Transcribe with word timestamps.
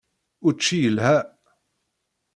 Učči 0.47 0.75
yelha. 0.83 1.15